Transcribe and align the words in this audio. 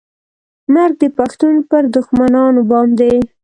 مرګ 0.73 0.95
د 1.01 1.03
پښتون 1.17 1.55
پر 1.69 1.83
دښمنانو 1.95 2.61
باندې 2.71 3.11